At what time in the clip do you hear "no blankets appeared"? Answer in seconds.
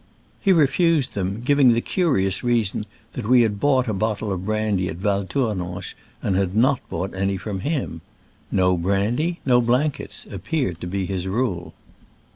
9.45-10.81